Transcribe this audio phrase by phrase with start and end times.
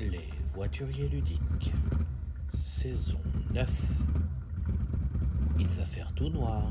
[0.00, 1.72] Les voituriers ludiques,
[2.54, 3.18] saison
[3.52, 3.66] 9.
[5.58, 6.62] Il va faire tout noir.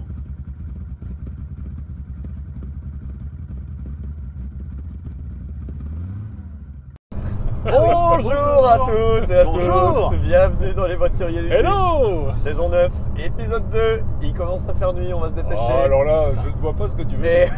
[7.65, 10.09] Bonjour à toutes et à Bonjour.
[10.11, 11.57] tous, bienvenue dans les voituriers ludiques.
[11.59, 15.61] Hello Saison 9, épisode 2, il commence à faire nuit, on va se dépêcher.
[15.67, 17.21] Oh, Alors là, je ne vois pas ce que tu veux.
[17.21, 17.49] Mais...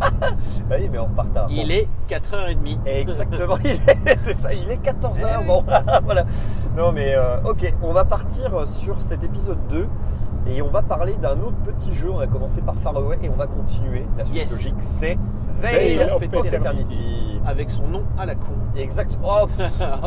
[0.72, 1.46] bah oui, mais on repart tard.
[1.50, 1.68] Il Bon.
[1.70, 2.78] est 4h30.
[2.86, 5.46] Exactement, il est, c'est ça, il est 14h.
[5.46, 5.62] Bon,
[6.04, 6.24] voilà.
[6.76, 9.86] Non, mais euh, ok, on va partir sur cet épisode 2
[10.48, 12.10] et on va parler d'un autre petit jeu.
[12.10, 14.06] On a commencé par Far Away et on va continuer.
[14.16, 14.50] La suite Yes.
[14.50, 15.18] logique, c'est
[15.60, 16.22] Veil Veil of
[16.52, 17.40] Eternity.
[17.44, 18.52] Avec son nom à la con.
[18.76, 19.18] Exact.
[19.24, 19.46] Oh,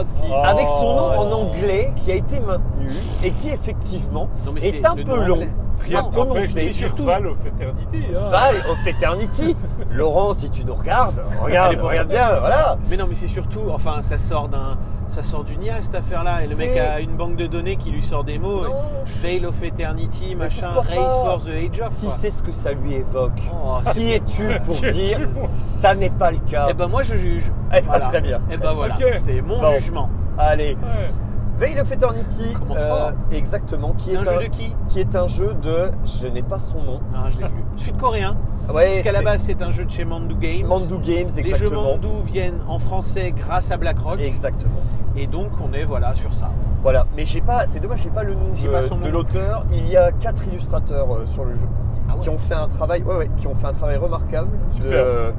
[0.08, 0.24] si.
[0.30, 0.41] Oh.
[0.44, 2.90] avec son nom en anglais qui a été maintenu
[3.24, 5.50] et qui effectivement Non, mais est un peu long anglais.
[5.82, 8.08] Rien de dire surtout- Val of Eternity.
[8.16, 8.30] hein.
[8.32, 9.56] Val of Eternity.
[9.92, 12.78] Laurent, si tu nous regardes, regarde, regarde bien, voilà.
[12.90, 14.77] Mais non, mais c'est surtout, enfin, ça sort d'un,
[15.10, 16.44] ça sort d'une IA cette affaire-là.
[16.44, 18.64] Et le mec a une banque de données qui lui sort des mots.
[18.64, 18.74] Non,
[19.22, 21.90] Veil of Eternity, machin, Race for the Age of.
[21.90, 26.32] Si c'est ce que ça lui évoque, Oh, qui es-tu pour dire ça n'est pas
[26.32, 27.52] le cas Eh ben moi je juge.
[27.74, 28.40] Eh ben, très bien.
[28.52, 29.74] Et ben voilà, c'est mon Bon.
[29.76, 30.10] jugement.
[30.38, 31.12] Allez, Ouais.
[31.58, 35.54] Veil of Eternity, euh, exactement, qui est, un jeu de qui qui est un jeu
[35.62, 37.00] de, je n'ai pas son nom.
[37.16, 37.64] Ah, je l'ai vu.
[37.78, 38.36] Sud-coréen.
[38.74, 40.68] Ouais, Parce qu'à la base c'est un jeu de chez Mandu Games.
[40.68, 41.84] Mandu Games, Les jeux exactement.
[41.84, 44.20] Mandu viennent en français grâce à BlackRock.
[44.20, 44.82] Exactement.
[45.16, 46.50] Et donc on est voilà sur ça.
[46.84, 49.12] Voilà, mais j'ai pas, c'est dommage, j'ai pas le nom de, pas son de nom.
[49.12, 49.66] l'auteur.
[49.74, 51.68] Il y a quatre illustrateurs euh, sur le jeu
[52.10, 52.20] Ah ouais.
[52.22, 54.50] qui ont fait un travail, ouais, ouais, qui ont fait un travail remarquable.
[54.68, 54.92] Super.
[54.92, 55.34] De,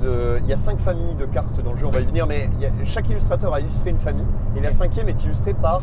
[0.00, 2.26] de- il y a cinq familles de cartes dans le jeu, on va y venir,
[2.26, 5.54] mais il y a- chaque illustrateur a illustré une famille et la cinquième est illustrée
[5.54, 5.80] par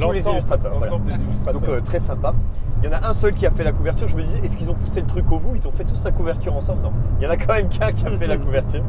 [0.00, 0.74] tous les illustrateurs.
[0.78, 0.96] voilà.
[0.98, 1.60] Des illustrateurs.
[1.60, 2.34] Donc euh, très sympa.
[2.82, 4.06] Il y en a un seul qui a fait la couverture.
[4.06, 5.54] Je me disais, est-ce qu'ils ont poussé le truc au bout?
[5.56, 6.82] Ils ont fait tous la couverture ensemble?
[6.82, 6.92] Non.
[7.18, 8.82] Il y en a quand même qu'un qui a fait la couverture.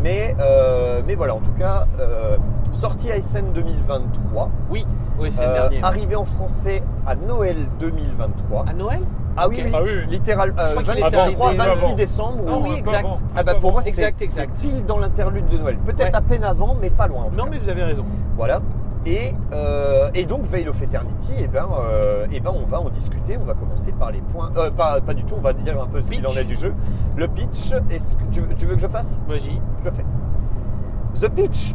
[0.00, 2.36] Mais, euh, mais voilà, en tout cas, euh,
[2.70, 4.48] sortie ASN 2023.
[4.70, 4.86] Oui,
[5.18, 5.80] oui c'est le Euh, dernier.
[5.82, 8.64] arrivé en français à Noël 2023.
[8.68, 9.00] À Noël?
[9.36, 9.64] Ah oui, ok.
[9.66, 11.94] oui, Ah oui, littéral, euh, Je crois qu'il 20 était je crois 26 avant.
[11.94, 12.38] décembre.
[12.48, 12.98] Ah ou- oui, exact.
[12.98, 13.16] avant.
[13.36, 14.60] Ah bah pour moi c'est Exact, c'est exact.
[14.60, 15.78] pile dans l'interlude de Noël.
[15.78, 16.14] Peut-être Ouais.
[16.14, 17.26] à peine avant, mais pas loin.
[17.36, 17.50] Non cas.
[17.50, 18.04] mais vous avez raison.
[18.36, 18.60] Voilà.
[19.04, 22.88] Et, euh, et donc Veil of Eternity, et ben, euh, eh ben on va en
[22.88, 23.36] discuter.
[23.40, 24.50] On va commencer par les points.
[24.56, 25.34] euh, pas, pas du tout.
[25.36, 26.72] On va dire un peu ce qu'il en est du jeu.
[27.16, 27.72] Le pitch.
[27.90, 29.20] Est-ce que tu, veux- tu veux que je fasse?
[29.26, 29.60] Vas-y.
[29.84, 30.04] Je fais.
[31.20, 31.74] The pitch.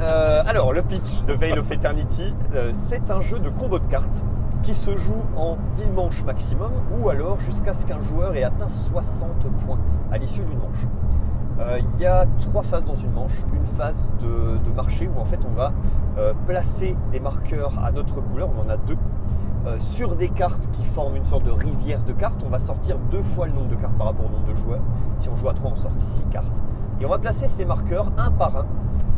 [0.00, 3.84] Euh, alors le pitch de Veil of Eternity, euh, c'est un jeu de combo de
[3.86, 4.22] cartes
[4.66, 8.68] qui se joue en 10 manches maximum ou alors jusqu'à ce qu'un joueur ait atteint
[8.68, 9.78] 60 points
[10.10, 10.84] à l'issue d'une manche.
[11.60, 13.44] Euh, Il y a trois phases dans une manche.
[13.54, 15.72] Une phase de, marché où en fait on va
[16.18, 18.96] euh, placer des marqueurs à notre couleur, on en a deux,
[19.66, 22.42] euh, sur des cartes qui forment une sorte de rivière de cartes.
[22.44, 24.82] On va sortir deux fois le nombre de cartes par rapport au nombre de joueurs.
[25.16, 26.64] Si on joue à trois, on sort six cartes.
[27.00, 28.66] Et on va placer ces marqueurs un par un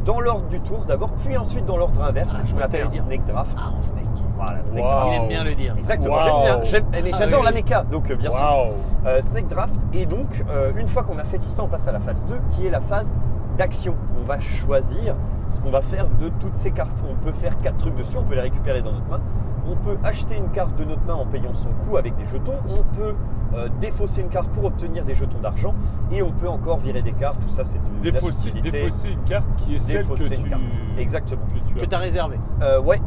[0.09, 2.31] dans l'ordre du tour d'abord, puis ensuite dans l'ordre inverse.
[2.33, 3.55] Ah, c'est ce qu'on crois appelle un snake draft.
[3.61, 4.05] Ah, en snake.
[4.39, 4.91] Voilà, snake Wow.
[4.91, 5.11] draft.
[5.13, 5.75] Il aime bien le dire.
[5.77, 6.21] Exactement, Wow.
[6.23, 6.61] j'aime bien.
[6.63, 8.47] J'aime- mais Ah, j'adore oui, la méca, donc euh, bien sûr.
[9.07, 9.75] Euh, Snake Draft.
[9.93, 12.25] Et donc, euh, une fois qu'on a fait tout ça, on passe à la phase
[12.25, 13.13] 2, qui est la phase
[13.59, 13.97] d'action.
[14.19, 15.15] On va choisir
[15.49, 17.05] ce qu'on va faire de toutes ces cartes.
[17.11, 19.21] On peut faire quatre trucs dessus, on peut les récupérer dans notre main.
[19.71, 22.55] On peut acheter une carte de notre main en payant son coût avec des jetons.
[22.69, 23.15] On peut
[23.55, 25.75] euh, défausser une carte pour obtenir des jetons d'argent.
[26.11, 27.39] Et on peut encore virer des cartes.
[27.43, 30.43] Tout ça, c'est de la Défausser, défausser une carte qui est celle que Défausser tu,
[30.43, 30.63] une carte.
[30.99, 31.43] Exactement.
[31.53, 31.87] que tu Que as.
[31.87, 32.39] t'as réservé.
[32.63, 32.99] Euh, ouais.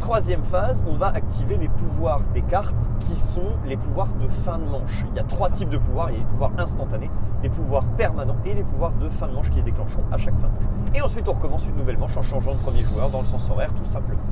[0.00, 4.58] Troisième phase, on va activer les pouvoirs des cartes qui sont les pouvoirs de fin
[4.58, 5.04] de manche.
[5.10, 6.10] Il y a trois types de pouvoirs.
[6.10, 7.10] Il y a les pouvoirs instantanés,
[7.42, 10.36] les pouvoirs permanents et les pouvoirs de fin de manche qui se déclencheront à chaque
[10.38, 10.94] fin de manche.
[10.94, 13.50] Et ensuite, on recommence une nouvelle manche en changeant de premier joueur dans le sens
[13.50, 14.22] horaire, tout simplement.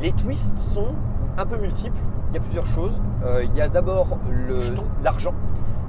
[0.00, 0.94] Les twists sont
[1.36, 1.98] un peu multiples.
[2.30, 3.02] Il y a plusieurs choses.
[3.24, 4.18] Euh, il y a d'abord
[5.02, 5.34] l'argent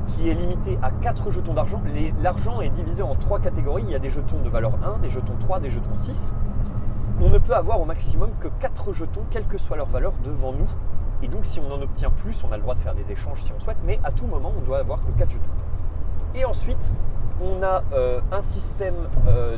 [0.08, 1.82] qui est limité à 4 jetons d'argent.
[2.22, 3.84] L'argent est divisé en trois catégories.
[3.86, 6.34] Il y a des jetons de valeur 1, des jetons 3, des jetons 6.
[7.22, 10.52] On ne peut avoir au maximum que 4 jetons, quelle que soit leur valeur, devant
[10.52, 10.70] nous.
[11.24, 13.42] Et donc si on en obtient plus, on a le droit de faire des échanges
[13.42, 15.44] si on souhaite, mais à tout moment, on doit avoir que 4 jetons.
[16.36, 16.92] Et ensuite,
[17.42, 18.96] on a euh, un système
[19.28, 19.58] euh,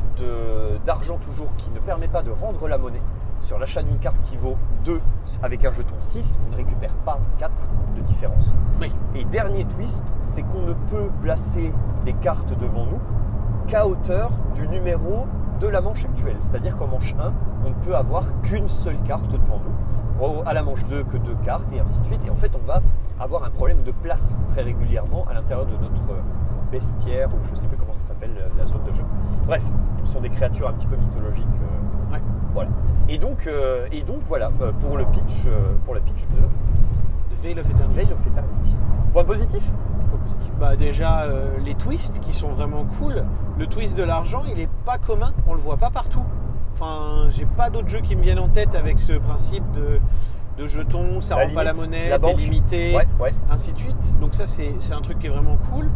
[0.86, 3.02] d'argent toujours qui ne permet pas de rendre la monnaie.
[3.40, 5.00] Sur l'achat d'une carte qui vaut 2
[5.42, 7.52] avec un jeton 6, on ne récupère pas 4
[7.96, 8.52] de différence.
[8.80, 8.92] Oui.
[9.14, 11.72] Et dernier twist, c'est qu'on ne peut placer
[12.04, 13.00] des cartes devant nous
[13.66, 15.26] qu'à hauteur du numéro
[15.60, 16.36] de la manche actuelle.
[16.38, 17.32] C'est-à-dire qu'en manche 1,
[17.64, 20.42] on ne peut avoir qu'une seule carte devant nous.
[20.46, 22.24] À la manche 2, que deux cartes, et ainsi de suite.
[22.26, 22.80] Et en fait, on va
[23.20, 26.02] avoir un problème de place très régulièrement à l'intérieur de notre
[26.72, 29.04] bestiaire, ou je ne sais plus comment ça s'appelle, la zone de jeu.
[29.46, 29.62] Bref,
[30.04, 31.46] ce sont des créatures un petit peu mythologiques.
[31.62, 32.22] euh, Ouais.
[32.54, 32.70] Voilà.
[33.08, 35.46] Et donc, euh, et donc voilà, euh, pour le pitch,
[35.84, 37.94] pour le pitch de De Veil of Eternity.
[37.94, 38.76] Veil of Eternity.
[39.12, 39.70] Point positif?
[40.10, 40.52] Point positif.
[40.58, 43.24] Bah déjà euh, les twists qui sont vraiment cool.
[43.58, 46.22] Le twist de l'argent, il est pas commun, on le voit pas partout.
[46.74, 50.00] Enfin, j'ai pas d'autres jeux qui me viennent en tête avec ce principe de,
[50.62, 52.38] de jetons, ça La rend pas la monnaie, la banque.
[52.38, 53.34] limité, Ouais, ouais.
[53.50, 54.18] ainsi de suite.
[54.20, 55.88] Donc ça, c'est un truc qui est vraiment cool.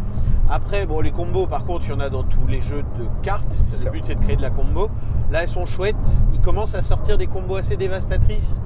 [0.49, 3.05] Après, bon, les combos, par contre, il y en a dans tous les jeux de
[3.21, 3.55] cartes.
[3.71, 3.89] Le ça.
[3.91, 4.89] but, c'est de créer de la combo.
[5.31, 5.95] Là, elles sont chouettes.
[6.33, 8.59] Ils commencent à sortir des combos assez dévastatrices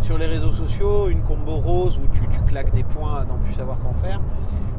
[0.00, 1.08] sur les réseaux sociaux.
[1.08, 4.20] Une combo rose où tu, tu claques des points à n'en plus savoir qu'en faire.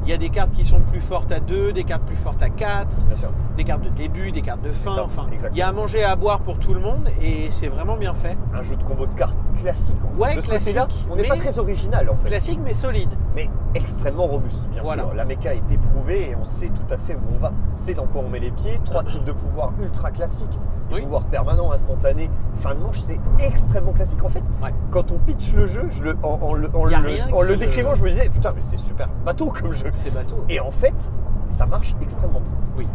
[0.03, 2.41] Il y a des cartes qui sont plus fortes à 2, des cartes plus fortes
[2.41, 3.29] à 4, Bien sûr.
[3.55, 4.95] des cartes de début, des cartes de fin.
[4.95, 5.51] ça, Enfin, exactement.
[5.55, 7.95] il y a à manger et à boire pour tout le monde et c'est vraiment
[7.97, 8.35] bien fait.
[8.53, 9.95] Un jeu de combo de cartes classique.
[10.03, 10.19] En fait.
[10.21, 10.77] Ouais, de ce classique,
[11.09, 12.29] on n'est pas très original en fait.
[12.29, 13.11] Classique mais solide.
[13.35, 15.03] mais extrêmement robuste, bien Voilà.
[15.03, 15.13] sûr.
[15.13, 17.51] La méca est éprouvée et on sait tout à fait où on va.
[17.73, 18.79] On sait dans quoi on met les pieds.
[18.83, 20.59] Trois types de pouvoirs ultra classiques.
[20.91, 21.03] Le Oui.
[21.03, 24.23] pouvoir permanent, instantané, fin de manche, c'est extrêmement classique.
[24.23, 24.73] En fait, Ouais.
[24.91, 27.25] quand on pitch le jeu, je le- en, en le, en Y a le- rien
[27.33, 29.89] en le qui le- décrivant, je me disais, putain, mais c'est super bateau comme jeu.
[29.93, 30.43] C'est bateau.
[30.49, 31.11] Et en fait,
[31.47, 32.51] ça marche extrêmement bien.
[32.77, 32.87] Oui.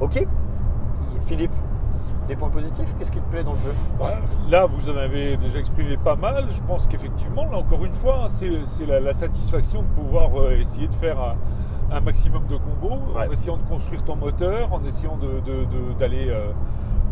[0.00, 0.26] Ok
[1.26, 1.52] Philippe,
[2.28, 3.74] des points positifs Qu'est-ce qui te plaît dans le jeu?
[4.00, 4.16] Ouais,
[4.48, 6.46] Là, vous en avez déjà exprimé pas mal.
[6.50, 10.52] Je pense qu'effectivement, là encore une fois, hein, c'est la, la satisfaction de pouvoir euh,
[10.58, 11.34] essayer de faire un,
[11.94, 13.26] un maximum de combos, Ouais.
[13.28, 15.94] en essayant de construire ton moteur, en essayant de- de- de-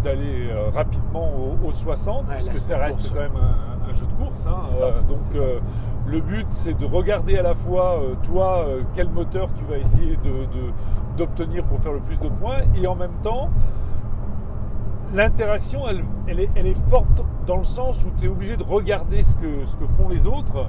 [0.03, 3.11] d'aller euh, rapidement au, au 60, Ouais, puisque ça reste course.
[3.15, 4.47] quand même un, un jeu de course.
[4.47, 4.61] hein.
[4.75, 5.59] Ça, Euh, donc euh,
[6.06, 8.65] le but, c'est de regarder à la fois, toi,
[8.95, 10.73] quel moteur tu vas essayer de- de-
[11.17, 13.50] d'obtenir pour faire le plus de points, et en même temps,
[15.15, 18.62] l'interaction, elle, elle est, elle est forte dans le sens où tu es obligé de
[18.62, 20.67] regarder ce que, ce que font les autres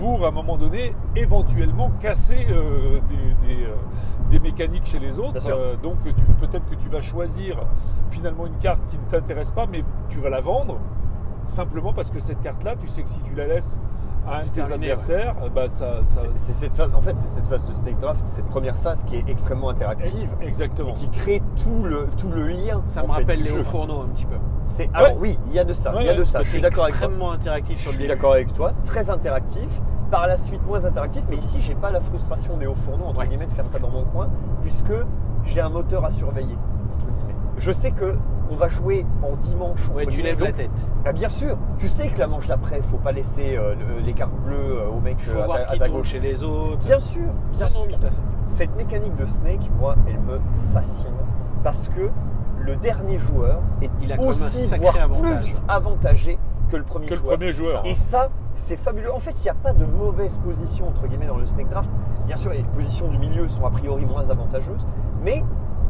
[0.00, 3.74] pour, à un moment donné, éventuellement casser euh, des, des, euh,
[4.30, 5.46] des mécaniques chez les autres.
[5.50, 5.98] Euh, donc
[6.40, 7.58] peut-être que tu vas choisir
[8.08, 10.78] finalement une carte qui ne t'intéresse pas, mais tu vas la vendre
[11.44, 13.78] simplement parce que cette carte-là, tu sais que si tu la laisses
[14.30, 17.16] à un de C'est tes adversaires, euh, bah ça, ça- C'est cette phase, en fait,
[17.16, 20.90] c'est cette phase de Snake Draft, cette première phase qui est extrêmement interactive exactement.
[20.90, 22.82] et qui crée tout le, tout le lien.
[22.88, 23.60] Ça me fait, rappelle les jeu.
[23.60, 24.36] hauts fourneaux un petit peu.
[24.64, 26.42] C'est alors oui, il y a de ça, Ouais, il y a de ça.
[26.42, 27.06] Je suis d'accord avec toi.
[27.06, 28.72] extrêmement interactif Je sur le suis d'accord avec toi.
[28.84, 29.80] Très interactif.
[30.10, 31.22] Par la suite, moins interactif.
[31.30, 33.28] Mais ici, j'ai pas la frustration des hauts fourneaux entre Ouais.
[33.28, 34.28] guillemets de faire ça dans mon coin,
[34.60, 34.92] puisque
[35.44, 36.58] j'ai un moteur à surveiller
[36.96, 37.34] entre guillemets.
[37.58, 38.16] Je sais que
[38.50, 39.88] on va jouer en dimanche.
[39.94, 40.70] Ouais, tu lèves la tête.
[41.04, 44.12] bah, bien sûr, tu sais que la manche d'après, faut pas laisser euh, le- les
[44.12, 45.84] cartes bleues euh, au mec Il faut euh, à voir ta, ce à qui ta
[45.86, 46.08] tourne gauche.
[46.08, 46.78] chez les autres.
[46.78, 47.20] Bien sûr,
[47.52, 47.98] bien Non, non, sûr.
[47.98, 48.16] tout à fait.
[48.46, 50.40] Cette mécanique de Snake, moi, elle me
[50.72, 51.14] fascine
[51.62, 52.10] parce que
[52.58, 55.40] le dernier joueur est Il a aussi, voire avantage.
[55.40, 56.38] plus avantagé
[56.70, 57.36] que le premier Que le joueur.
[57.36, 57.82] premier joueur.
[57.86, 59.12] Et ça, c'est fabuleux.
[59.14, 61.90] En fait, il n'y a pas de mauvaise position, entre guillemets, dans le Snake Draft.
[62.26, 64.86] Bien sûr, les positions du milieu sont a priori moins avantageuses,
[65.24, 65.42] mais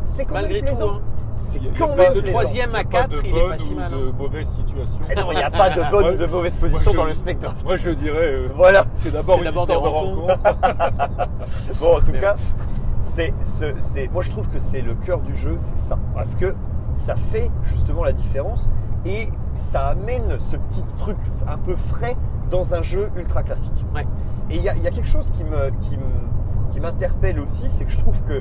[0.05, 0.89] c'est quand Malgré même plaisant.
[0.89, 1.01] tout, hein.
[1.41, 4.11] C'est quand même de troisième à pas quatre, de il est pas si mal, de
[4.17, 5.01] mauvaise situation.
[5.17, 7.65] Non, il n'y a pas de bonne ou de mauvaise position dans le Snake Draft.
[7.67, 8.85] Moi, je dirais, euh, Voilà.
[8.95, 10.43] c'est d'abord une histoire de rencontres.
[10.45, 11.29] rencontre.
[11.81, 12.37] Bon, en tout cas,
[13.03, 15.99] c'est, ce- c'est, moi je trouve que c'est le cœur du jeu, c'est ça.
[16.15, 16.55] Parce que
[16.95, 18.69] ça fait justement la différence
[19.05, 21.17] et ça amène ce petit truc
[21.49, 22.17] un peu frais
[22.51, 23.85] dans un jeu ultra classique.
[23.95, 24.07] Ouais.
[24.51, 27.41] Et il y a, il y a quelque chose qui, me, qui, me- qui m'interpelle
[27.41, 28.41] aussi, c'est que je trouve que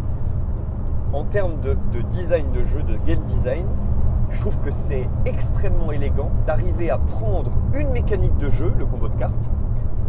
[1.14, 3.66] en termes de, de design de jeu, de game design,
[4.30, 9.08] je trouve que c'est extrêmement élégant d'arriver à prendre une mécanique de jeu, le combo
[9.08, 9.50] de cartes,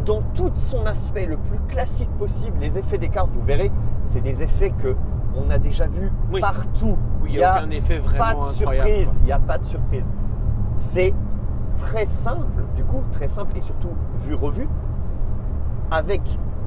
[0.05, 2.59] dans tout son aspect le plus classique possible.
[2.61, 3.71] Les effets des cartes, vous verrez,
[4.05, 4.95] c'est des effets que
[5.37, 6.41] on a déjà vus Oui.
[6.41, 6.99] partout.
[7.23, 9.07] Oui, il n'y a aucun effet vraiment pas de surprise.
[9.11, 9.17] quoi.
[9.23, 10.13] Il n'y a pas de surprise.
[10.77, 11.15] C'est
[11.79, 14.69] très simple, du coup, très simple et surtout vu revu,
[15.91, 16.21] avec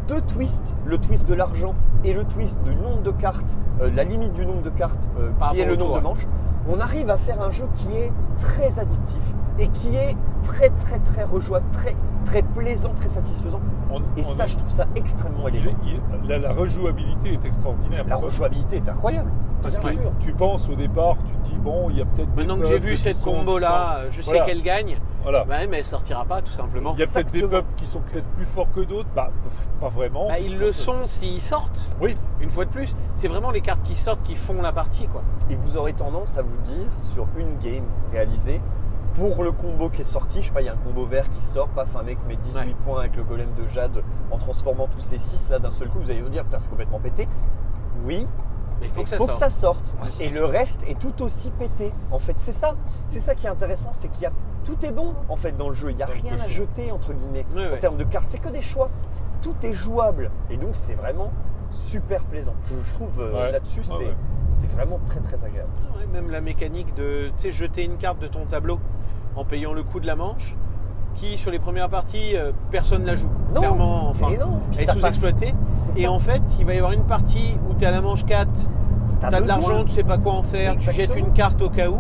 [0.08, 4.04] deux twists, le twist de l'argent et le twist du nombre de cartes, euh, la
[4.04, 6.28] limite du nombre de cartes euh, Par qui est le nombre de manches.
[6.70, 9.22] On arrive à faire un jeu qui est très addictif
[9.60, 11.96] et qui est très très très rejouable, très
[12.26, 13.60] très plaisant, très satisfaisant.
[13.92, 15.72] On- Et on ça, est- je trouve ça extrêmement élégant.
[15.72, 15.76] est-
[16.24, 18.06] il- la, la rejouabilité est extraordinaire.
[18.08, 19.30] La rejouabilité est incroyable.
[19.64, 19.90] Parce que
[20.20, 22.66] tu penses au départ, tu te dis bon, il y a peut-être des Maintenant que
[22.68, 24.46] j'ai vu cette sont- qui combo là, sont- je sais Voilà.
[24.46, 24.98] qu'elle gagne.
[25.24, 25.46] Voilà.
[25.46, 26.94] Bah, mais elle sortira pas tout simplement.
[26.96, 29.08] Il y a peut-être des peuples qui sont peut-être plus forts que d'autres.
[29.16, 29.32] Bah,
[29.80, 30.28] pas vraiment.
[30.28, 31.96] Bah, ils le sont s'ils sortent.
[32.02, 32.18] Oui.
[32.42, 35.22] Une fois de plus, c'est vraiment les cartes qui sortent qui font la partie quoi.
[35.50, 38.60] Et vous aurez tendance à vous dire sur une game réalisée,
[39.16, 41.30] pour le combo qui est sorti, je sais pas, il y a un combo vert
[41.30, 42.76] qui sort, paf, un mec met 18 Ouais.
[42.84, 46.00] points avec le golem de Jade en transformant tous ces 6 là d'un seul coup,
[46.00, 47.28] vous allez vous dire, putain, c'est complètement pété.
[48.06, 48.28] Oui,
[48.84, 49.44] Mais il faut que ça faut que sorte.
[49.44, 49.96] ça sorte.
[50.20, 51.92] Et le reste est tout aussi pété.
[52.12, 52.76] En fait, c'est ça.
[53.08, 54.32] C'est ça qui est intéressant, c'est qu'il y a
[54.64, 55.90] tout est bon en fait dans le jeu.
[55.92, 58.30] Il n'y a rien à jeter entre guillemets en termes de cartes.
[58.30, 58.90] C'est que des choix.
[59.42, 60.32] Tout est jouable.
[60.50, 61.32] Et donc c'est vraiment
[61.72, 62.54] super plaisant.
[62.66, 63.52] Je, je trouve euh, Ouais.
[63.52, 64.16] là-dessus, Ouais, c'est ouais.
[64.50, 65.72] c'est vraiment très très agréable.
[65.98, 68.80] Ouais, même la mécanique de jeter une carte de ton tableau
[69.36, 70.56] en payant le coût de la manche,
[71.16, 73.30] qui sur les premières parties, euh, personne la joue.
[73.54, 75.54] Non, Clairement, enfin, non, elle est sous-exploitée.
[75.76, 78.26] C'est Et en fait, il va y avoir une partie où tu as la manche
[78.26, 78.50] 4,
[79.20, 81.62] T'as tu as de l'argent, tu sais pas quoi en faire, tu jettes une carte
[81.62, 81.98] au cas où.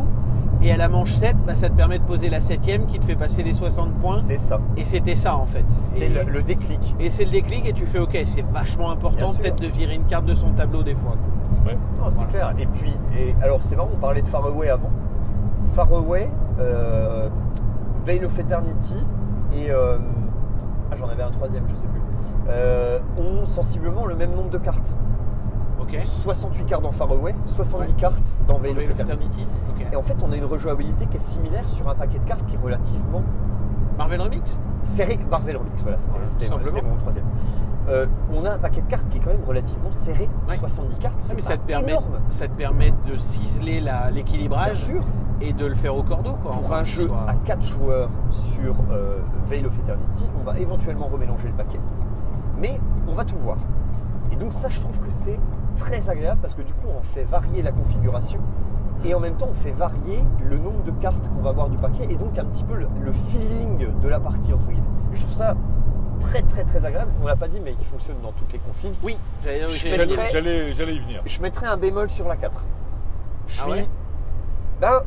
[0.61, 3.05] Et à la manche 7, bah, ça te permet de poser la septième qui te
[3.05, 4.19] fait passer les 60 points.
[4.19, 4.59] C'est ça.
[4.77, 5.65] Et c'était ça en fait.
[5.69, 6.95] C'était le, le déclic.
[7.01, 10.05] Et c'est le déclic et tu fais ok, c'est vachement important peut-être de virer une
[10.05, 11.17] carte de son tableau des fois.
[11.65, 12.53] Non, c'est clair.
[12.59, 14.91] Et puis, et, alors c'est marrant, on parlait de Faraway avant.
[15.67, 16.29] Faraway,
[16.59, 17.29] euh,
[18.05, 18.95] Veil of Eternity
[19.53, 19.71] et.
[19.71, 19.97] euh,
[20.91, 22.01] ah, j'en avais un troisième, je sais plus.
[22.49, 24.95] euh, ont sensiblement le même nombre de cartes.
[25.81, 25.95] Ok.
[25.99, 27.95] 68 cartes dans Faraway, 70 Ouais.
[27.97, 29.45] cartes dans Veil of Eternity.
[29.91, 32.45] Et en fait, on a une rejouabilité qui est similaire sur un paquet de cartes
[32.45, 33.23] qui est relativement
[33.97, 34.59] Marvel Remix?
[34.83, 35.17] serré.
[35.31, 37.25] Marvel Remix, voilà, c'était c'était mon troisième.
[37.89, 40.29] Euh, on a un paquet de cartes qui est quand même relativement serré.
[40.49, 40.57] Ouais.
[40.57, 42.19] 70 cartes, Ah, c'est mais pas ça te, permet, énorme.
[42.29, 45.01] ça te permet de ciseler la- Bien l'équilibrage sûr.
[45.45, 46.33] Et de le faire au cordeau.
[46.41, 50.57] Quoi, Pour un jeu soit- à 4 joueurs sur euh, Veil of Eternity, on va
[50.59, 51.79] éventuellement remélanger le paquet.
[52.59, 53.57] Mais on va tout voir.
[54.31, 55.37] Et donc ça, je trouve que c'est
[55.75, 58.39] très agréable parce que du coup, on fait varier la configuration
[59.05, 61.77] et en même temps, on fait varier le nombre de cartes qu'on va avoir du
[61.77, 64.81] paquet et donc un petit peu le, le feeling de la partie, entre guillemets.
[65.11, 65.55] Et je trouve ça
[66.21, 67.11] très très très agréable.
[67.21, 68.93] On l'a pas dit, mais il fonctionne dans toutes les configs.
[69.03, 71.21] Oui, j'allais y venir.
[71.25, 72.63] Je mettrais un bémol sur la 4.
[73.47, 73.71] Je Ah suis.
[73.73, 73.87] ouais?
[74.79, 75.01] ben,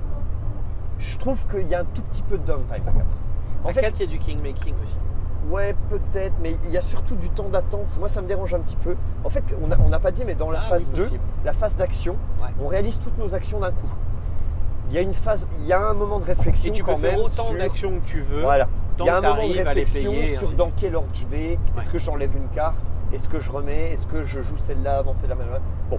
[0.98, 3.06] je trouve qu'il y a un tout petit peu de downtime à 4.
[3.64, 4.96] En À fait, 4, il y a du kingmaking aussi.
[5.50, 7.96] ouais, peut-être, mais il y a surtout du temps d'attente.
[7.98, 8.96] Moi, ça me dérange un petit peu.
[9.24, 11.24] En fait, on n'a pas dit, mais dans la Ah, phase oui, 2, possible.
[11.44, 12.48] la phase d'action, Ouais.
[12.60, 13.88] on réalise toutes nos actions d'un coup.
[14.88, 16.92] Il y a une phase, il y a un moment de Et réflexion tu peux
[16.92, 18.42] quand faire même autant sur- d'actions que tu veux.
[18.42, 18.68] Voilà.
[19.00, 21.58] Il y a un moment de réflexion payer, et sur dans quel ordre je vais.
[21.76, 21.92] Est-ce Ouais.
[21.92, 25.36] que j'enlève une carte Est-ce que je remets Est-ce que je joue celle-là avant celle-là
[25.90, 25.98] Bon.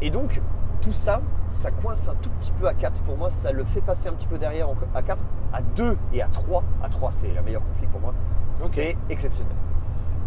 [0.00, 0.40] Et donc,
[0.80, 3.30] tout ça, ça coince un tout petit peu à 4 pour moi.
[3.30, 5.22] Ça le fait passer un petit peu derrière à 4.
[5.52, 6.62] À 2 et à 3.
[6.82, 8.14] À 3, c'est la meilleure config pour moi.
[8.60, 8.68] Ok.
[8.72, 9.52] C'est exceptionnel.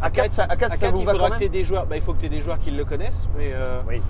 [0.01, 1.45] À 4, ça, à 4, à ça 4, vous il va faudra quand que tu
[1.45, 1.85] même des joueurs.
[1.85, 4.01] Bah, il faut que tu aies des joueurs qui le connaissent, mais euh, Oui.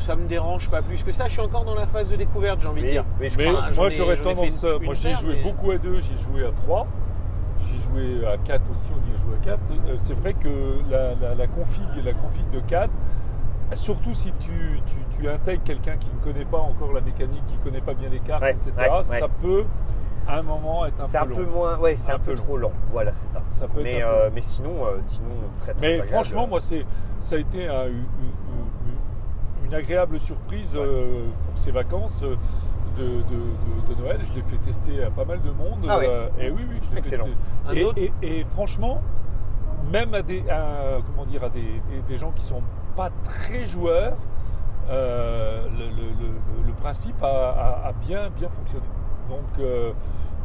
[0.00, 1.26] ça me dérange pas plus que ça.
[1.26, 3.04] Je suis encore dans la phase de découverte, j'ai envie de Oui, dire.
[3.20, 3.70] oui, je Mais crois.
[3.70, 4.62] Moi ai- j'aurais tendance.
[4.78, 6.86] une- moi j'ai joué mais- beaucoup à 2, j'ai joué à 3.
[7.60, 9.60] J'ai joué à 4 aussi, on y a joué à 4.
[9.70, 10.48] Euh, C'est vrai que
[10.90, 12.90] la, la, la config, la config de 4,
[13.76, 17.56] surtout si tu, tu, tu intègres quelqu'un qui ne connaît pas encore la mécanique, qui
[17.58, 19.02] ne connaît pas bien les cartes, Ouais, etc., ouais, ouais.
[19.02, 19.64] ça peut
[20.28, 21.50] à un moment être un C'est peu un peu long.
[21.52, 21.78] moins.
[21.78, 22.72] Ouais, c'est Un un, peu, trop lent.
[22.90, 23.40] Voilà, c'est ça.
[23.68, 25.26] Peut Mais, euh, mais sinon, euh, sinon,
[25.58, 26.08] très très Mais agréable.
[26.08, 26.84] franchement, moi, c'est,
[27.20, 32.36] ça a été un- une, une- une agréable surprise euh, pour ces vacances euh,
[32.96, 34.20] de, de- de- de Noël.
[34.22, 35.84] Je l'ai fait tester à pas mal de monde.
[35.88, 36.06] Ah oui.
[36.08, 37.26] euh, et oui, oui, je l'ai Excellent.
[37.68, 39.00] fait et, et- et franchement,
[39.92, 42.62] même à des, à- comment dire, à des, des- des gens qui sont
[42.96, 44.16] pas très joueurs,
[44.88, 48.84] euh, le, le- le- le principe a, a- a bien, bien fonctionné.
[49.28, 49.92] Donc, euh,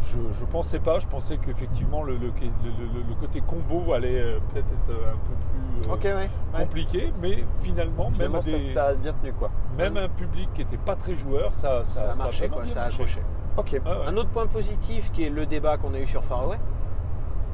[0.02, 4.22] je ne pensais pas, je pensais qu'effectivement le, le, le- le- le côté combo allait
[4.22, 5.34] euh, peut-être être un peu
[5.82, 6.14] plus euh, Ok, ouais.
[6.14, 6.30] ouais.
[6.60, 9.50] compliqué, mais finalement, Finalement, même, ça, des- ça a bien tenu quoi.
[9.78, 12.66] même un public qui n'était pas très joueur, ça, ça, Ça a ça marché, quoi,
[12.68, 13.02] ça a marché.
[13.04, 13.22] accroché.
[13.58, 13.82] Ok.
[13.86, 14.06] Ah ouais.
[14.08, 16.60] Un autre point positif qui est le débat qu'on a eu sur Faraway.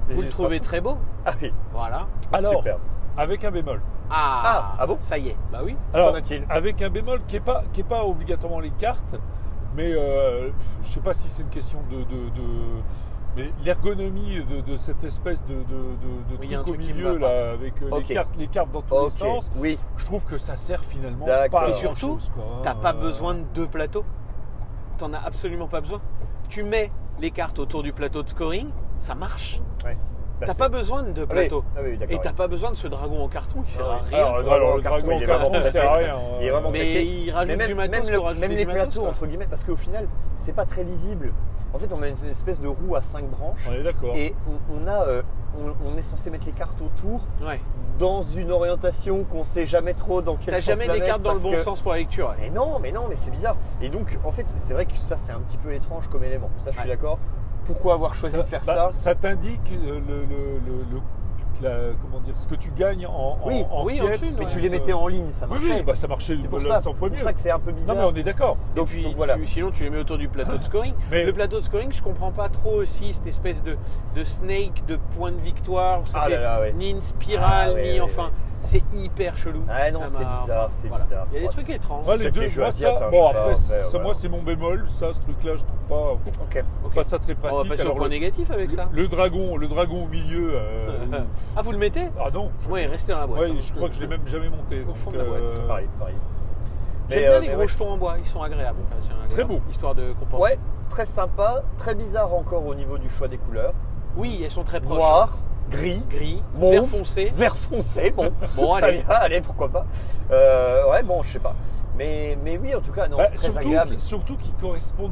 [0.10, 1.54] Vous le trouvez très beau Ah oui.
[1.72, 2.08] Voilà.
[2.34, 2.78] Alors, Super.
[3.16, 3.80] avec un bémol.
[4.12, 5.76] Ah, Ah, ah bon Ça y est, bah oui.
[5.94, 6.16] Alors,
[6.50, 9.16] avec un bémol qui n'est pas, qui est pas obligatoirement les cartes,
[9.76, 10.50] mais euh,
[10.82, 11.98] je ne sais pas si c'est une question de.
[11.98, 12.82] de- de-
[13.38, 15.56] mais l'ergonomie de, de cette espèce de,
[16.42, 19.50] Oui, truc au milieu, là, avec euh, les, cartes, les cartes dans tous les sens,
[19.56, 19.80] Oui.
[19.96, 21.62] je trouve que ça sert finalement D'accord.
[21.62, 22.20] pas à Et surtout.
[22.62, 24.04] T'as pas besoin de deux plateaux.
[24.98, 26.02] T'en as absolument pas besoin.
[26.50, 26.92] Tu mets
[27.22, 28.68] les cartes autour du plateau de scoring,
[29.00, 29.62] ça marche.
[29.86, 29.98] Ouais.
[30.46, 31.26] T'as pas besoin de Ah oui.
[31.28, 31.64] plateaux.
[31.76, 31.98] Ah oui.
[32.10, 34.18] Et t'as pas besoin de ce dragon en carton, il sert Ah à rien.
[34.18, 36.16] Alors, le dragon le carton, dragon il est carton, sert à rien.
[36.40, 39.10] Il est vraiment mais il rajoute même, du matos même, le- les matos, plateaux, quoi.
[39.10, 41.32] entre guillemets, parce qu'au final, c'est pas très lisible.
[41.74, 44.14] En fait, on a une espèce de roue à cinq branches On est d'accord.
[44.16, 44.36] et
[44.72, 45.22] on, on a, euh,
[45.58, 47.62] on, on est censé mettre les cartes autour Ouais.
[47.98, 51.22] dans une orientation qu'on sait jamais trop dans quel T'as sens jamais la des cartes
[51.22, 52.34] dans le bon que- sens pour la lecture.
[52.42, 53.56] Mais non, mais non, mais c'est bizarre.
[53.82, 56.50] Et donc, en fait, c'est vrai que ça, c'est un petit peu étrange comme élément.
[56.58, 57.20] Ça, je suis d'accord.
[57.66, 60.60] Pourquoi avoir choisi de faire bah, ça Ça t'indique le, le- le-
[60.92, 61.02] le-
[61.62, 64.22] la- comment dire, ce que tu gagnes en, en- Oui, en oui, en pièces.
[64.22, 64.52] thune, Mais ouais.
[64.52, 65.68] tu les mettais en ligne, ça marchait.
[65.76, 67.16] oui, bah, ça marchait c'est pour ça, 100 fois c'est mieux.
[67.18, 67.96] pour ça que c'est un peu Non, bizarre.
[67.98, 68.58] mais on est d'accord.
[68.76, 69.36] donc, Puis, donc voilà.
[69.36, 70.94] tu- sinon, tu les mets autour du plateau de scoring.
[71.12, 73.78] Mais- Le plateau de scoring, je comprends pas trop aussi cette espèce de,
[74.16, 76.02] de snake, de point de victoire.
[76.08, 76.74] Ça Ah fait là là, ouais.
[76.74, 78.26] ni une spirale, Ah, ni ouais, enfin.
[78.26, 78.32] ouais.
[78.64, 79.64] C'est hyper chelou.
[79.68, 81.04] Ah non, c'est bizarre, c'est voilà.
[81.04, 81.26] bizarre.
[81.32, 82.08] Il y a des trucs étranges.
[82.08, 83.56] Ouais, les deux, les jeux moi, ça, hein, bon après,
[84.04, 86.64] moi c'est mon bémol, ça, ce truc-là, je trouve pas, Ok.
[86.86, 86.94] Ok.
[86.94, 87.70] pas ça très On va pratique.
[87.72, 88.88] passer au point le, négatif avec ça.
[88.92, 90.60] le dragon, le dragon au milieu.
[91.14, 91.20] Euh,
[91.56, 92.52] Ah, vous le mettez ah non.
[92.62, 93.42] je- Oui, restez dans la boîte.
[93.42, 93.56] ouais, hein.
[93.60, 94.82] je crois que je l'ai même jamais monté.
[94.82, 96.16] Au donc, fond de la boîte, euh, Pareil, pareil.
[97.10, 97.68] J'aime bien euh, les gros ouais.
[97.68, 98.80] jetons en bois, ils sont agréables.
[98.88, 99.60] Enfin, c'est agréable, Très beau.
[99.70, 100.44] Histoire de compenser.
[100.44, 103.74] Ouais, très sympa, très bizarre encore au niveau du choix des couleurs.
[104.16, 104.98] Oui, elles sont très proches.
[104.98, 105.38] Noir,
[105.70, 107.32] gris, Gris, mauve, vert foncé.
[107.34, 108.12] vert foncé.
[108.12, 108.98] Bon, Bon, très allez.
[109.04, 109.86] bien, allez, pourquoi pas.
[110.32, 111.56] Euh, ouais, bon, je sais pas.
[111.98, 113.92] Mais, mais oui, en tout cas, non, bah, très surtout, agréable.
[113.96, 115.12] qui- surtout qu'ils correspondent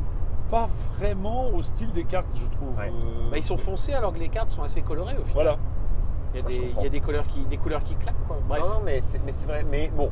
[0.49, 0.67] pas
[0.97, 2.69] vraiment au style des cartes, je trouve.
[2.77, 2.87] Ouais.
[2.89, 5.33] Euh, Bah, ils sont foncés alors que les cartes sont assez colorées au final.
[5.33, 5.57] Voilà.
[6.33, 6.81] Il y a, des, comprends.
[6.81, 8.27] il y a des, couleurs qui, des couleurs qui claquent.
[8.27, 8.37] Quoi.
[8.47, 8.61] Bref.
[8.61, 9.65] Non, non, mais c'est mais c'est vrai.
[9.69, 10.11] Mais bon,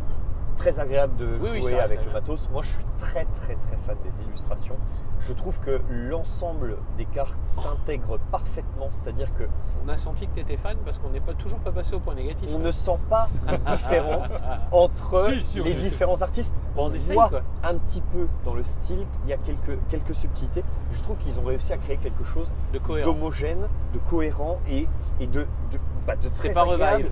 [0.58, 2.50] très agréable de Oui, jouer avec le matos.
[2.52, 4.76] Moi, je suis très, très, très fan des illustrations.
[5.20, 8.88] Je trouve que l'ensemble des cartes s'intègre parfaitement.
[8.90, 9.44] C'est-à-dire que
[9.86, 12.00] On a senti que tu étais fan parce qu'on n'est pas, toujours pas passé au
[12.00, 12.50] point négatif.
[12.54, 16.54] on ne sent pas de différence entre Si, si, on les différents artistes.
[16.76, 17.42] Bon, on on essaye, voit quoi.
[17.64, 20.64] un petit peu dans le style qu'il y a quelques, quelques subtilités.
[20.92, 23.12] Je trouve qu'ils ont réussi à créer quelque chose de cohérent.
[23.12, 24.88] d'homogène, de cohérent et,
[25.20, 26.94] et de, de, bah, de C'est très pas agréable.
[27.04, 27.12] Revive.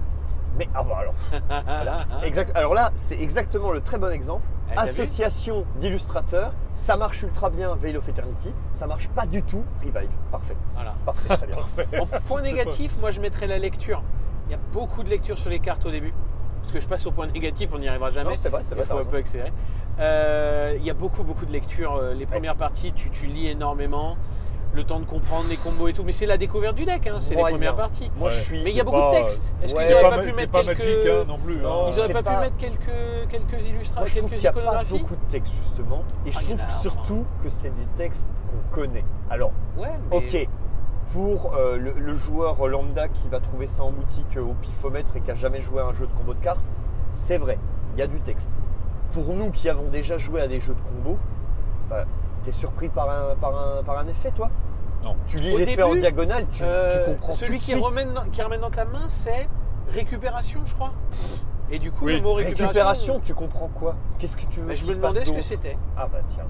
[0.58, 1.14] Mais ah bah alors,
[1.66, 2.08] voilà.
[2.24, 2.52] Exact.
[2.56, 4.44] Alors là, c'est exactement le très bon exemple.
[4.70, 9.44] Ah, vu Association d'illustrateurs, ça marche ultra bien Veil of Eternity, ça marche pas du
[9.44, 10.10] tout Revive.
[10.32, 10.96] Parfait, Voilà.
[11.06, 11.58] parfait, très bien.
[12.02, 14.02] En point négatif, moi je mettrais la lecture.
[14.48, 16.14] Il y a beaucoup de lectures sur les cartes au début.
[16.62, 18.30] Parce que je passe au point négatif, on n'y arrivera jamais.
[18.30, 19.54] Non, c'est vrai, c'est Il vrai, faut t'as un peu accélérer.
[20.00, 21.96] Euh, il y a beaucoup, beaucoup de lectures.
[21.96, 24.18] Euh, Les premières parties, tu, tu lis énormément.
[24.76, 26.04] Le temps de comprendre les combos et tout.
[26.04, 27.56] Mais c'est la découverte du deck, hein, c'est les Moyen.
[27.56, 28.12] premières parties.
[28.18, 28.44] Moi, je Ouais.
[28.44, 28.64] suis.
[28.64, 29.56] Mais il y a beaucoup de pas- textes.
[29.64, 29.86] Est-ce Ouais.
[29.88, 30.80] qu'ils n'auraient pas, pu mettre pas quelques...
[30.80, 31.56] Magic hein, non plus.
[31.56, 31.90] Non, hein.
[31.92, 34.52] Ils n'auraient pas, pas- pu mettre quelques, quelques Moi, illustrations, je trouve qu'il n'y a
[34.52, 38.76] pas beaucoup de textes justement, et je Ah, trouve surtout que c'est des textes qu'on
[38.76, 39.06] connaît.
[39.30, 40.48] Alors, Ouais, mais ok,
[41.14, 45.16] pour euh, le, le joueur lambda qui va trouver ça en boutique euh, au pifomètre
[45.16, 46.66] et qui a jamais joué à un jeu de combo de cartes,
[47.12, 47.58] c'est vrai,
[47.96, 48.58] il y a du texte.
[49.14, 51.18] Pour nous qui avons déjà joué à des jeux de combo,
[52.44, 54.50] t'es surpris par un, par, un, par un effet, toi?
[55.06, 55.16] Non.
[55.28, 57.84] Tu lis Au l'effet en diagonale, tu, Euh, tu comprends Celui tout de qui, suite.
[57.84, 59.48] ramène dans, qui ramène dans ta main, c'est
[59.90, 60.92] récupération, je crois.
[61.72, 62.16] Et du coup, Oui.
[62.18, 62.66] le mot récupération.
[62.68, 63.96] Récupération, tu comprends quoi?
[64.20, 65.78] Qu'est-ce que tu veux bah, je qu'il me se passe demandais ce que d'autre c'était.
[65.98, 66.44] Ah bah tiens.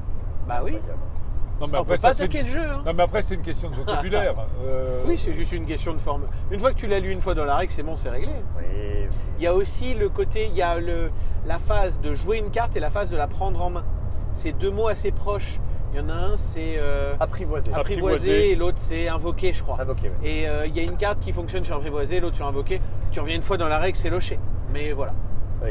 [0.48, 0.72] Bah oui.
[0.76, 1.00] Incroyable.
[1.62, 2.60] Non, mais on après, peut ça, pas c'est attaquer le jeu.
[2.70, 2.82] hein.
[2.86, 4.36] Non, mais après, c'est une question de vocabulaire.
[4.66, 6.24] Euh, Oui, c'est juste une question de forme.
[6.52, 8.32] Une fois que tu l'as lu une fois dans la règle, c'est bon, c'est réglé.
[8.58, 9.08] Oui.
[9.38, 11.12] Il y a aussi le côté, il y a le,
[11.46, 13.86] la phase de jouer une carte et la phase de la prendre en main.
[14.34, 15.60] C'est deux mots assez proches.
[15.96, 18.52] Il y en a un, c'est euh, Apprivoisé.
[18.52, 19.80] Et l'autre, c'est invoquer, je crois.
[19.80, 20.28] Invoqué, oui.
[20.28, 22.82] Et euh, il y a une carte qui fonctionne sur apprivoiser, l'autre sur invoquer.
[23.12, 24.38] Tu reviens une fois dans la règle, c'est locher.
[24.74, 25.14] Mais voilà.
[25.64, 25.70] Oui.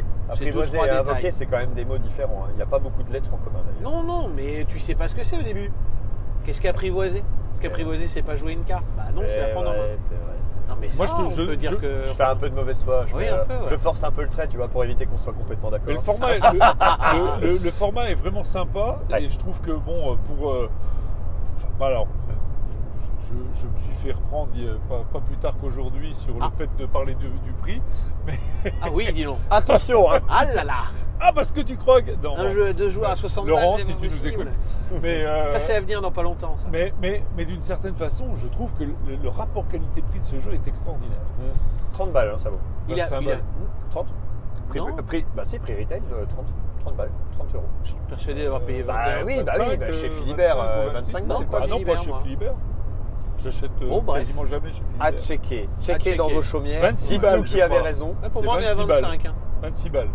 [0.50, 2.44] Trois et invoquer, c'est quand même des mots différents.
[2.46, 2.52] hein.
[2.52, 3.92] Il n'y a pas beaucoup de lettres en commun d'ailleurs.
[3.92, 5.70] Non, non, mais tu sais pas ce que c'est au début.
[6.44, 7.18] Qu'est-ce qu'apprivoiser
[7.52, 9.78] Est-ce qu'apprivoiser, c'est pas jouer une carte Bah non, c'est la prendre en main.
[9.78, 10.32] vrai, c'est vrai.
[10.44, 12.02] c'est- Non, mais ça, Moi, je te- on je- peut dire je- que.
[12.08, 13.04] Je fais un peu de mauvaise foi.
[13.06, 13.70] Je, Oui, fais, un euh, peu, ouais.
[13.70, 15.86] je force un peu le trait, tu vois, pour éviter qu'on soit complètement d'accord.
[15.88, 19.24] Mais le format, est, le, le- le- le format est vraiment sympa Ouais.
[19.24, 20.70] et je trouve que bon euh, pour euh,
[21.56, 22.06] enfin, bah alors
[23.28, 24.50] je, me suis fait reprendre
[24.88, 26.50] pas, pas plus tard qu'aujourd'hui sur Ah.
[26.50, 27.80] le fait de parler de- du prix.
[28.82, 29.38] Ah oui, dis donc.
[29.50, 30.20] Attention, hein.
[30.28, 30.82] Ah là là
[31.20, 33.80] Ah parce que tu crois que non, Un jeu de joueurs à 60 Laurent, balles,
[33.84, 34.48] c'est si tu nous écoutes.
[35.02, 36.66] Mais euh, Ça, c'est à venir dans pas longtemps, ça.
[36.72, 40.38] mais mais, mais d'une certaine façon, je trouve que le, le rapport qualité-prix de ce
[40.38, 41.18] jeu est extraordinaire.
[41.92, 42.58] 30 balles, hein, ça vaut.
[42.88, 43.44] Il a, 25 il a- balles.
[43.90, 44.06] 30
[44.68, 44.86] prix, Non.
[45.06, 46.46] prix- Bah retail, euh, 30.
[46.80, 47.64] 30 balles, 30 euros.
[47.84, 49.02] Je suis persuadé d'avoir payé 21.
[49.20, 51.66] Bah oui, bah oui, bah chez Philibert, euh, 25 balles, Ah quoi.
[51.66, 52.20] non, pas chez moi.
[52.22, 52.54] Philibert.
[53.38, 54.20] J'achète euh, Bon, bref.
[54.22, 55.06] quasiment jamais chez Philibert.
[55.06, 55.68] À checker.
[55.80, 56.16] Checker checker.
[56.16, 56.80] dans vos chaumières.
[56.82, 57.82] 26 Dites-nous balles, qui je avait crois.
[57.82, 58.14] raison.
[58.22, 59.02] Là, pour C'est moi, on est à 26 balles.
[59.02, 59.26] 25.
[59.26, 59.34] hein.
[59.62, 60.08] 26 balles.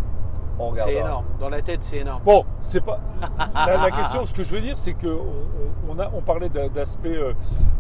[0.62, 0.93] On regardera.
[0.93, 1.25] C'est énorme.
[1.39, 2.21] Dans la tête, c'est énorme.
[2.25, 2.99] Bon, c'est pas.
[3.55, 6.21] La, la question, ce que je veux dire, c'est que on, on- on a, on
[6.21, 7.34] parlait d'a- d'aspect, euh,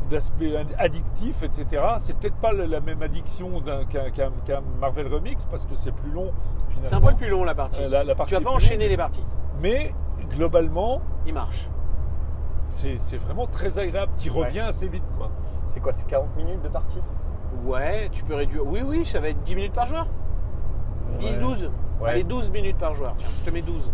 [0.09, 1.83] d'aspect ad- addictif, etc.
[1.97, 5.75] C'est peut-être pas la la même addiction d'un- qu'un qu'un- qu'un Marvel Remix parce que
[5.75, 6.31] c'est plus long
[6.69, 6.87] finalement.
[6.89, 7.81] C'est un poil plus long, la partie.
[7.81, 8.91] Euh, la- la partie tu vas est pas plus enchaîner longue.
[8.91, 9.25] les parties.
[9.61, 9.93] Mais
[10.37, 11.67] globalement, Il marche.
[12.69, 14.11] C'est vraiment très agréable.
[14.17, 14.45] Tu Ouais.
[14.45, 15.29] reviens assez vite, quoi.
[15.67, 16.99] C'est quoi, c'est 40 minutes de partie?
[17.65, 18.65] Ouais, tu peux réduire.
[18.65, 20.07] Oui, oui, ça va être 10 minutes par joueur.
[21.19, 21.69] 10-12.
[21.99, 22.09] Ouais.
[22.11, 23.13] Allez, 12 minutes par joueur.
[23.17, 23.91] Tiens, je te mets 12.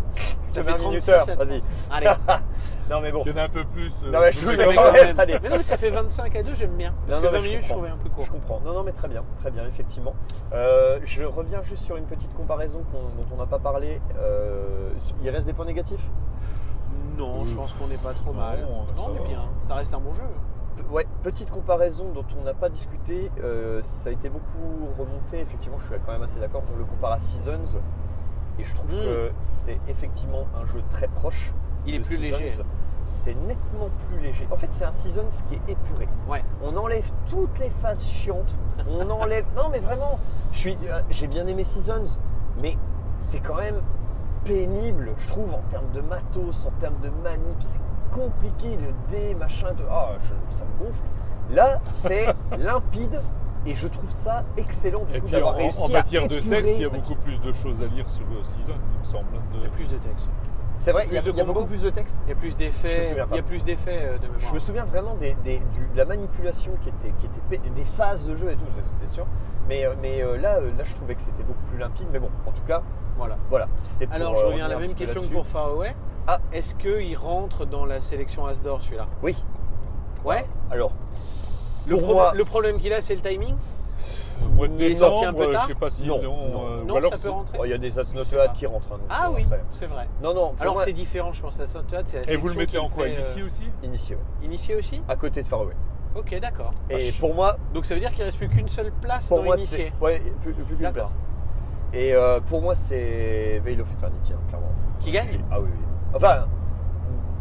[0.53, 1.35] Je te mets un 36, minuteur, ça.
[1.35, 1.63] vas-y.
[1.91, 2.07] Allez.
[2.89, 3.23] Non mais bon.
[3.25, 4.03] Il y en a un peu plus.
[4.03, 4.93] euh, Non, mais je je mets quand même.
[4.93, 5.19] même.
[5.19, 5.39] allez.
[5.41, 6.93] Mais non, mais ça fait 25 à 2, j'aime bien.
[7.07, 7.83] Parce Non, que non, 20 mais je minutes, je comprends.
[7.83, 8.25] trouvais un peu court.
[8.25, 8.61] Je comprends.
[8.63, 10.13] Non, non, mais très bien, très bien, effectivement.
[10.53, 13.99] Euh, je reviens juste sur une petite comparaison dont on n'a pas parlé.
[14.19, 14.89] Euh,
[15.23, 16.07] il reste des points négatifs?
[17.17, 18.59] Non, je pense qu'on n'est pas trop non, mal.
[18.87, 19.19] ça Non, on va.
[19.21, 19.43] est bien.
[19.67, 20.23] Ça reste un bon jeu.
[20.91, 23.31] Ouais, petite comparaison dont on n'a pas discuté.
[23.43, 25.39] euh, ça a été beaucoup remonté.
[25.39, 26.63] Effectivement, je suis quand même assez d'accord.
[26.73, 27.79] On le compare à Seasons.
[28.59, 28.99] Et je trouve Mm.
[28.99, 31.53] que c'est effectivement un jeu très proche.
[31.85, 32.37] Il est plus Seasons.
[32.39, 32.63] léger.
[33.03, 34.47] C'est nettement plus léger.
[34.51, 36.07] En fait, c'est un Seasons qui est épuré.
[36.27, 36.43] Ouais.
[36.63, 38.57] On enlève toutes les phases chiantes.
[38.89, 39.45] On enlève.
[39.55, 40.19] Non, mais vraiment,
[40.51, 42.17] je suis, euh, j'ai bien aimé Seasons,
[42.61, 42.77] mais
[43.19, 43.81] c'est quand même
[44.45, 47.57] pénible, je trouve, en termes de matos, en termes de manip.
[47.59, 47.79] C'est
[48.11, 49.73] compliqué, le dé, machin.
[49.73, 49.83] De...
[49.89, 51.03] Ah, je- ça me gonfle.
[51.51, 52.27] Là, c'est
[52.57, 53.21] limpide.
[53.67, 56.75] Et je trouve ça excellent du Et coup d'avoir en- réussi en matière de texte,
[56.77, 59.03] il y a le beaucoup plus de choses à lire sur euh, Season, il me
[59.03, 59.25] semble.
[59.35, 60.29] hein, de- Il y a plus de texte.
[60.77, 62.21] C'est vrai, il y a, il y beaucoup plus de texte.
[62.25, 63.11] Il y a plus d'effets.
[63.31, 64.27] Il y a plus d'effets euh, de.
[64.37, 67.69] Je me souviens vraiment des, des- du- de la manipulation qui était, qui était pé-
[67.73, 68.65] des phases de jeu et tout,
[68.97, 69.25] c'était sûr.
[69.69, 72.07] Mais, euh, mais euh, là, là, je trouvais que c'était beaucoup plus limpide.
[72.11, 72.81] Mais bon, en tout cas,
[73.17, 73.37] Voilà.
[73.49, 73.67] voilà.
[73.83, 74.07] C'était.
[74.11, 75.95] Alors, je reviens à la même question que pour Faraway.
[76.27, 76.39] Ah.
[76.51, 79.07] Est-ce qu'il rentre dans la sélection As d'or celui-là?
[79.23, 79.43] Oui.
[80.23, 80.45] Ouais.
[80.71, 80.91] Alors,
[81.87, 83.55] Le, pour pro- moi, le problème qu'il a, c'est le timing?
[84.43, 86.23] Au mois de sorti un décembre, peu euh, tard je sais pas si Non, non,
[86.49, 86.65] non.
[86.67, 88.47] euh, Non, ou alors ça peut oh, il y a des pas.
[88.49, 88.93] qui rentrent.
[88.93, 90.07] hein, Ah euh, oui, c'est vrai.
[90.23, 91.55] Non, non, Alors c'est différent, je pense.
[91.55, 93.63] Soundcloud, c'est la Et vous le mettez en quoi euh, Initié aussi?
[93.83, 94.17] Initié.
[94.43, 95.01] Initié aussi?
[95.07, 95.73] À côté de Faraway.
[96.15, 96.73] Ok, d'accord.
[96.89, 97.19] Et Vache.
[97.19, 99.57] pour moi, Donc ça veut dire qu'il reste plus qu'une seule place pour dans moi,
[99.57, 99.91] Initié.
[99.99, 101.15] c'est ouais, plus, plus qu'une place.
[101.93, 104.71] Et euh, pour moi, c'est Veil of Eternity, hein, clairement.
[104.99, 105.39] Qui gagne?
[105.51, 105.83] Ah oui, oui.
[106.13, 106.45] Enfin,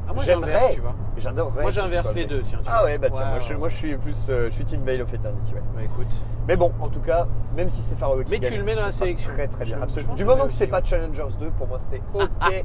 [0.09, 0.53] Ah, moi J'aimerais.
[0.53, 0.95] j'inverse, tu vois.
[1.17, 1.63] j'adorerais.
[1.63, 2.59] Moi j'inverse les deux, tiens.
[2.63, 2.85] tu Ah vois.
[2.85, 3.59] ouais, bah tiens, moi, je, ouais.
[3.59, 5.61] moi je suis plus, euh, je suis Team Veil of Eternity, ouais.
[5.75, 6.13] Bah écoute.
[6.47, 8.85] Mais bon, en tout cas, même si c'est Faraway qui Mais tu le mets dans
[8.85, 9.31] la sélection.
[9.33, 10.15] Très très bien, absolument.
[10.15, 10.83] Du moment que c'est pas.
[10.85, 12.65] Challengers 2, pour moi c'est ok.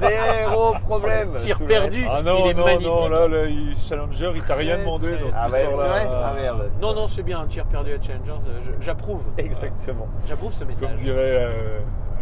[0.00, 1.30] Zéro problème.
[1.38, 2.06] Tir le perdu.
[2.10, 5.34] Ah non, Il est non, non, là, il, Challenger, il t'a rien demandé dans cette
[5.38, 6.04] Ah ouais, c'est histoire-là.
[6.04, 6.70] vrai Ah merde.
[6.82, 8.30] Non, non, c'est bien, un tir perdu à Challengers.
[8.48, 9.22] euh, J'approuve.
[9.38, 10.08] Exactement.
[10.28, 10.98] J'approuve ce Comme message.
[10.98, 11.48] dirait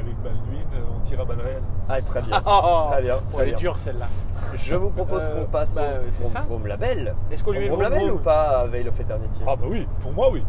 [0.04, 1.62] Alec Baldwin, euh, on tire à balles réelles.
[1.88, 2.40] Ah, très bien.
[2.46, 3.58] Oh, Très bien, oh, très elle est bien.
[3.58, 4.06] dure celle-là.
[4.54, 6.24] Je vous propose Euh, qu'on passe bah, au.
[6.28, 7.14] Vroom Vroom Label.
[7.30, 9.40] Est-ce qu'on lui met Vroom le Label vroom ou pas à Veil of Eternity?
[9.46, 10.44] Ah bah oui, pour moi oui.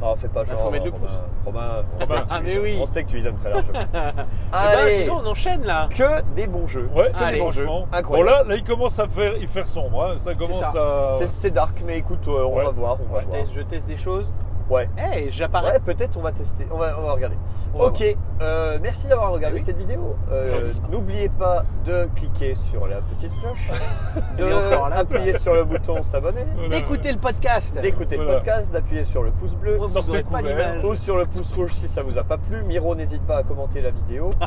[0.00, 0.60] Non, fais pas Bah, genre.
[0.64, 1.16] faut mettre le Romain, pouce.
[1.44, 2.78] Romain, on, Ah sait bah, que tu ah, lui mais donnes- oui.
[2.80, 3.78] on sait que tu lui donnes très largement.
[3.92, 4.18] Eh ben,
[4.52, 5.88] Allez, dis donc, on enchaîne là.
[5.90, 6.88] que des bons jeux.
[6.94, 7.64] Ouais, que des bons jeux.
[7.64, 7.86] franchement.
[7.90, 8.30] Bon Incroyable.
[8.30, 10.04] là, là, il commence à faire, il faire sombre.
[10.04, 10.14] hein.
[10.18, 11.08] Ça commence ça.
[11.10, 11.12] à.
[11.14, 12.64] C'est- C'est dark, mais écoute, euh, on Ouais.
[12.64, 13.40] va voir, on va Je voir.
[13.40, 14.30] teste, je teste des choses.
[14.70, 14.88] Ouais.
[15.14, 15.72] Eh, j'apparais.
[15.72, 17.36] Ouais, peut-être on va tester, on va, on va regarder.
[17.74, 18.04] On va ok,
[18.42, 19.62] euh, merci d'avoir regardé Oui.
[19.62, 20.16] cette vidéo.
[20.30, 20.70] Euh.
[20.90, 23.70] N'oubliez pas de cliquer sur la petite cloche,
[24.36, 24.96] de Elle est encore là.
[24.98, 26.68] appuyer sur le bouton s'abonner, Voilà.
[26.68, 27.80] D'écouter le podcast.
[27.80, 29.76] d'écouter le podcast, d'appuyer sur le pouce bleu.
[29.78, 32.62] Moi, vous pas ou sur le pouce rouge si ça vous a pas plu.
[32.64, 34.30] Miro, n'hésite pas à commenter la vidéo.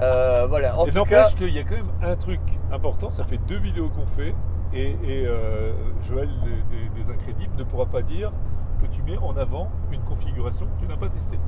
[0.00, 2.40] Euh, voilà, en Et tout cas, n'empêche qu'il y a quand même un truc
[2.72, 4.34] important, ça fait deux vidéos qu'on fait,
[4.72, 5.72] et, et, euh,
[6.08, 8.32] Joël des, des- des Incrédibles ne pourra pas dire
[8.84, 11.38] que tu mets en avant une configuration que tu n'as pas testée.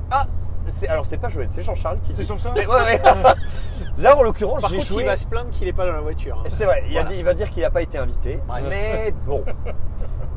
[0.67, 2.27] c'est, alors c'est pas Joël, c'est Jean-Charles qui C'est dit.
[2.27, 3.01] Jean-Charles Mais ouais, ouais.
[3.97, 5.03] Là, en l'occurrence, Par j'ai contre, joué.
[5.03, 6.37] il va se plaindre qu'il n'est pas dans la voiture.
[6.39, 6.43] hein.
[6.49, 7.09] C'est vrai, il, a Voilà.
[7.15, 8.39] dit- il va dire qu'il n'a pas été invité.
[8.69, 9.43] Mais bon.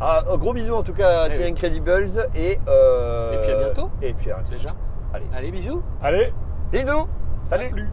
[0.01, 1.49] Ah, un gros bisous en tout cas à Eh The oui.
[1.51, 2.59] Incredibles et.
[2.69, 3.91] euh, Et puis à bientôt.
[4.01, 4.53] Et puis à bientôt.
[4.53, 4.71] Déjà.
[5.13, 5.27] Allez.
[5.35, 5.83] Allez, bisous.
[6.03, 6.33] Allez
[6.73, 7.09] Bisous
[7.51, 7.89] à Salut plus